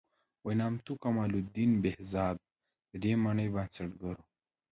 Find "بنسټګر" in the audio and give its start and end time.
3.55-4.05